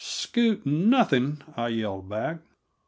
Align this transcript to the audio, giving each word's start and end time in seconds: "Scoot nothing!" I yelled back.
"Scoot 0.03 0.65
nothing!" 0.65 1.43
I 1.55 1.67
yelled 1.67 2.09
back. 2.09 2.39